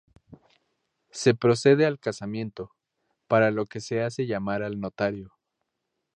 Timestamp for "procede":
1.35-1.85